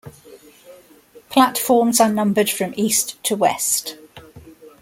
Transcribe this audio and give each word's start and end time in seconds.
Platforms 1.29 1.99
are 1.99 2.09
numbered 2.09 2.49
from 2.49 2.73
east 2.75 3.23
to 3.23 3.35
west. 3.35 3.99